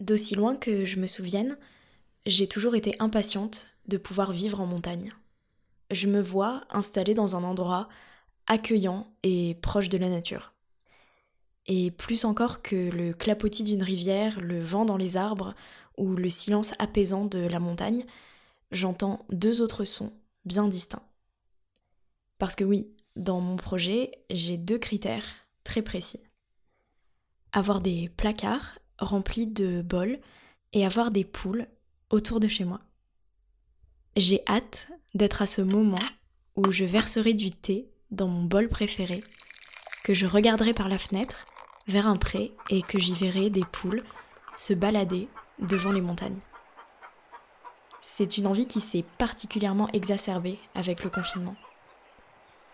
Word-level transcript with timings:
D'aussi 0.00 0.36
loin 0.36 0.56
que 0.56 0.84
je 0.84 1.00
me 1.00 1.08
souvienne, 1.08 1.58
j'ai 2.24 2.46
toujours 2.46 2.76
été 2.76 2.94
impatiente 3.00 3.68
de 3.88 3.96
pouvoir 3.96 4.30
vivre 4.30 4.60
en 4.60 4.66
montagne. 4.66 5.12
Je 5.90 6.06
me 6.06 6.20
vois 6.20 6.64
installée 6.70 7.14
dans 7.14 7.34
un 7.34 7.42
endroit 7.42 7.88
accueillant 8.46 9.12
et 9.24 9.56
proche 9.60 9.88
de 9.88 9.98
la 9.98 10.08
nature. 10.08 10.52
Et 11.66 11.90
plus 11.90 12.24
encore 12.24 12.62
que 12.62 12.90
le 12.90 13.12
clapotis 13.12 13.64
d'une 13.64 13.82
rivière, 13.82 14.40
le 14.40 14.60
vent 14.60 14.84
dans 14.84 14.96
les 14.96 15.16
arbres 15.16 15.54
ou 15.96 16.14
le 16.14 16.30
silence 16.30 16.74
apaisant 16.78 17.24
de 17.24 17.40
la 17.40 17.58
montagne, 17.58 18.06
j'entends 18.70 19.26
deux 19.30 19.60
autres 19.60 19.84
sons 19.84 20.12
bien 20.44 20.68
distincts. 20.68 21.06
Parce 22.38 22.54
que 22.54 22.64
oui, 22.64 22.94
dans 23.16 23.40
mon 23.40 23.56
projet, 23.56 24.12
j'ai 24.30 24.56
deux 24.56 24.78
critères 24.78 25.26
très 25.64 25.82
précis. 25.82 26.20
Avoir 27.52 27.80
des 27.80 28.08
placards 28.16 28.78
remplis 28.98 29.46
de 29.46 29.82
bols 29.82 30.18
et 30.72 30.84
avoir 30.84 31.10
des 31.10 31.24
poules 31.24 31.66
autour 32.10 32.40
de 32.40 32.48
chez 32.48 32.64
moi. 32.64 32.80
J'ai 34.16 34.42
hâte 34.48 34.88
d'être 35.14 35.42
à 35.42 35.46
ce 35.46 35.62
moment 35.62 35.98
où 36.56 36.72
je 36.72 36.84
verserai 36.84 37.34
du 37.34 37.50
thé 37.50 37.88
dans 38.10 38.28
mon 38.28 38.44
bol 38.44 38.68
préféré, 38.68 39.22
que 40.04 40.14
je 40.14 40.26
regarderai 40.26 40.72
par 40.72 40.88
la 40.88 40.98
fenêtre 40.98 41.44
vers 41.86 42.06
un 42.06 42.16
pré 42.16 42.52
et 42.70 42.82
que 42.82 42.98
j'y 42.98 43.14
verrai 43.14 43.50
des 43.50 43.64
poules 43.72 44.02
se 44.56 44.74
balader 44.74 45.28
devant 45.60 45.92
les 45.92 46.00
montagnes. 46.00 46.40
C'est 48.00 48.38
une 48.38 48.46
envie 48.46 48.66
qui 48.66 48.80
s'est 48.80 49.04
particulièrement 49.18 49.88
exacerbée 49.92 50.58
avec 50.74 51.04
le 51.04 51.10
confinement. 51.10 51.54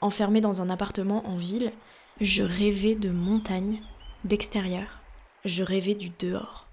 Enfermée 0.00 0.40
dans 0.40 0.60
un 0.60 0.70
appartement 0.70 1.26
en 1.28 1.36
ville, 1.36 1.72
je 2.20 2.42
rêvais 2.42 2.94
de 2.94 3.10
montagne, 3.10 3.80
d'extérieur, 4.24 4.97
je 5.44 5.62
rêvais 5.62 5.94
du 5.94 6.10
dehors. 6.20 6.66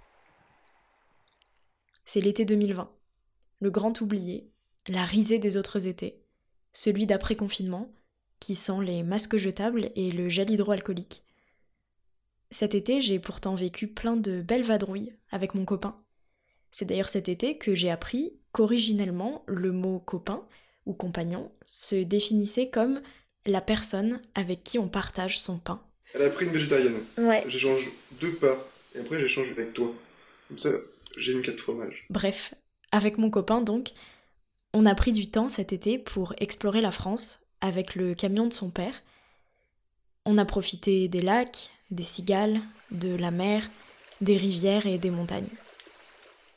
C'est 2.03 2.21
l'été 2.21 2.45
2020, 2.45 2.91
le 3.59 3.71
grand 3.71 4.01
oublié, 4.01 4.51
la 4.87 5.05
risée 5.05 5.39
des 5.39 5.57
autres 5.57 5.87
étés, 5.87 6.23
celui 6.71 7.05
d'après-confinement, 7.05 7.93
qui 8.39 8.55
sent 8.55 8.83
les 8.83 9.03
masques 9.03 9.37
jetables 9.37 9.91
et 9.95 10.11
le 10.11 10.29
gel 10.29 10.49
hydroalcoolique. 10.49 11.23
Cet 12.49 12.75
été, 12.75 13.01
j'ai 13.01 13.19
pourtant 13.19 13.55
vécu 13.55 13.87
plein 13.87 14.15
de 14.15 14.41
belles 14.41 14.63
vadrouilles 14.63 15.15
avec 15.31 15.55
mon 15.55 15.65
copain. 15.65 16.01
C'est 16.71 16.85
d'ailleurs 16.85 17.09
cet 17.09 17.29
été 17.29 17.57
que 17.57 17.73
j'ai 17.73 17.89
appris 17.89 18.39
qu'originellement, 18.51 19.43
le 19.47 19.71
mot 19.71 19.99
copain 19.99 20.47
ou 20.85 20.93
compagnon 20.93 21.51
se 21.65 21.95
définissait 21.95 22.69
comme 22.69 23.01
la 23.45 23.61
personne 23.61 24.21
avec 24.35 24.63
qui 24.63 24.79
on 24.79 24.87
partage 24.87 25.39
son 25.39 25.59
pain. 25.59 25.83
Elle 26.15 26.23
a 26.23 26.29
pris 26.29 26.45
une 26.45 26.51
végétarienne. 26.51 26.95
Ouais. 27.17 27.43
J'échange 27.47 27.89
deux 28.21 28.33
pas 28.35 28.55
et 28.95 28.99
après 28.99 29.19
j'échange 29.19 29.51
avec 29.51 29.73
toi. 29.73 29.93
Comme 30.47 30.57
ça, 30.57 30.69
j'ai 31.17 31.33
une 31.33 31.41
quête 31.41 31.55
de 31.55 31.61
fromage. 31.61 32.05
Bref, 32.09 32.53
avec 32.91 33.17
mon 33.17 33.29
copain 33.29 33.61
donc, 33.61 33.89
on 34.73 34.85
a 34.85 34.95
pris 34.95 35.11
du 35.11 35.29
temps 35.29 35.49
cet 35.49 35.73
été 35.73 35.97
pour 35.97 36.33
explorer 36.37 36.81
la 36.81 36.91
France 36.91 37.39
avec 37.59 37.95
le 37.95 38.13
camion 38.13 38.47
de 38.47 38.53
son 38.53 38.69
père. 38.69 39.03
On 40.25 40.37
a 40.37 40.45
profité 40.45 41.07
des 41.07 41.21
lacs, 41.21 41.69
des 41.91 42.03
cigales, 42.03 42.59
de 42.91 43.15
la 43.15 43.31
mer, 43.31 43.67
des 44.21 44.37
rivières 44.37 44.87
et 44.87 44.97
des 44.97 45.11
montagnes. 45.11 45.49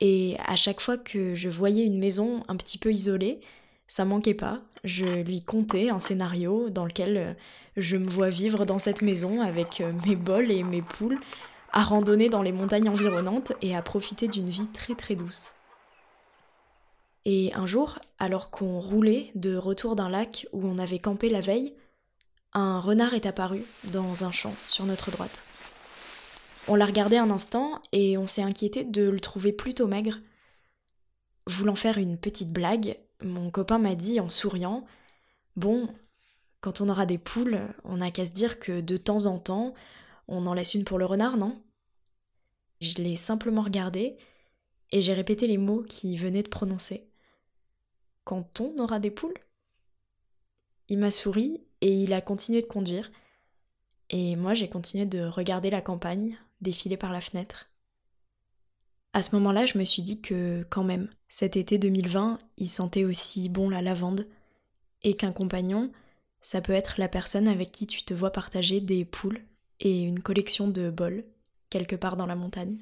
Et 0.01 0.37
à 0.47 0.55
chaque 0.55 0.81
fois 0.81 0.97
que 0.97 1.35
je 1.35 1.49
voyais 1.49 1.85
une 1.85 1.99
maison 1.99 2.45
un 2.47 2.57
petit 2.57 2.79
peu 2.79 2.93
isolée, 2.93 3.41
ça 3.89 4.05
manquait 4.05 4.35
pas. 4.35 4.61
Je 4.85 5.07
lui 5.07 5.43
contais 5.43 5.89
un 5.89 5.99
scénario 5.99 6.69
dans 6.71 6.85
lequel 6.85 7.17
euh, 7.17 7.33
je 7.77 7.97
me 7.97 8.07
vois 8.07 8.29
vivre 8.29 8.65
dans 8.65 8.79
cette 8.79 9.03
maison 9.03 9.41
avec 9.41 9.81
euh, 9.81 9.93
mes 10.07 10.15
bols 10.15 10.51
et 10.51 10.63
mes 10.63 10.83
poules, 10.83 11.19
à 11.73 11.83
randonner 11.83 12.29
dans 12.29 12.43
les 12.43 12.53
montagnes 12.53 12.89
environnantes 12.89 13.53
et 13.63 13.75
à 13.75 13.83
profiter 13.83 14.29
d'une 14.29 14.49
vie 14.49 14.69
très 14.73 14.95
très 14.95 15.17
douce. 15.17 15.53
Et 17.25 17.53
un 17.55 17.67
jour, 17.67 17.99
alors 18.19 18.51
qu'on 18.51 18.81
roulait 18.81 19.33
de 19.35 19.57
retour 19.57 19.97
d'un 19.97 20.09
lac 20.09 20.47
où 20.53 20.67
on 20.67 20.79
avait 20.79 20.99
campé 20.99 21.29
la 21.29 21.41
veille, 21.41 21.75
un 22.55 22.81
renard 22.81 23.15
est 23.15 23.27
apparu 23.27 23.63
dans 23.85 24.25
un 24.25 24.33
champ 24.33 24.55
sur 24.67 24.87
notre 24.87 25.11
droite. 25.11 25.43
On 26.69 26.75
l'a 26.75 26.87
regardé 26.87 27.17
un 27.17 27.31
instant 27.31 27.81
et 27.93 28.17
on 28.17 28.27
s'est 28.27 28.43
inquiété 28.43 28.85
de 28.85 29.09
le 29.09 29.21
trouver 29.21 29.53
plutôt 29.53 29.87
maigre. 29.87 30.19
Voulant 31.49 31.75
faire 31.75 31.97
une 31.97 32.19
petite 32.19 32.53
blague, 32.53 33.01
mon 33.23 33.51
copain 33.51 33.79
m'a 33.79 33.95
dit 33.95 34.21
en 34.21 34.29
souriant 34.29 34.85
Bon, 35.57 35.89
quand 36.61 36.83
on 36.83 36.91
aura 36.91 37.07
des 37.07 37.17
poules, 37.17 37.61
on 37.85 37.97
n'a 37.97 38.11
qu'à 38.11 38.27
se 38.27 38.33
dire 38.33 38.59
que 38.59 38.83
de 38.83 38.99
temps 38.99 39.25
en 39.25 39.39
temps, 39.39 39.73
on 40.29 40.47
en 40.47 40.53
laisse 40.53 40.75
une 40.75 40.85
pour 40.85 40.99
le 40.99 41.07
renard, 41.07 41.39
non? 41.39 41.59
Je 42.83 42.97
l'ai 42.97 43.17
simplement 43.17 43.63
regardé 43.63 44.19
et 44.93 45.01
j'ai 45.01 45.15
répété 45.15 45.47
les 45.47 45.57
mots 45.57 45.83
qu'il 45.85 46.19
venait 46.19 46.43
de 46.43 46.49
prononcer. 46.49 47.09
Quand 48.25 48.61
on 48.61 48.77
aura 48.77 48.99
des 48.99 49.11
poules? 49.11 49.39
Il 50.89 50.99
m'a 50.99 51.11
souri 51.11 51.65
et 51.81 51.95
il 51.95 52.13
a 52.13 52.21
continué 52.21 52.61
de 52.61 52.67
conduire. 52.67 53.11
Et 54.11 54.37
moi, 54.37 54.53
j'ai 54.53 54.69
continué 54.69 55.07
de 55.07 55.25
regarder 55.25 55.71
la 55.71 55.81
campagne 55.81 56.39
défiler 56.61 56.99
par 56.99 57.13
la 57.13 57.23
fenêtre. 57.23 57.71
À 59.15 59.23
ce 59.23 59.35
moment-là, 59.37 59.65
je 59.65 59.79
me 59.79 59.85
suis 59.85 60.03
dit 60.03 60.21
que, 60.21 60.63
quand 60.69 60.85
même, 60.85 61.09
cet 61.29 61.57
été 61.57 61.79
2020, 61.79 62.39
il 62.57 62.69
sentait 62.69 63.05
aussi 63.05 63.49
bon 63.49 63.69
la 63.69 63.83
lavande, 63.83 64.27
et 65.03 65.15
qu'un 65.15 65.33
compagnon, 65.33 65.93
ça 66.41 66.61
peut 66.61 66.73
être 66.73 66.95
la 66.99 67.09
personne 67.09 67.49
avec 67.49 67.71
qui 67.71 67.87
tu 67.87 68.03
te 68.03 68.15
vois 68.15 68.31
partager 68.31 68.81
des 68.81 69.05
poules 69.05 69.41
et 69.81 70.03
une 70.03 70.21
collection 70.21 70.69
de 70.69 70.91
bols, 70.91 71.25
quelque 71.71 71.97
part 71.97 72.17
dans 72.17 72.27
la 72.27 72.37
montagne. 72.37 72.77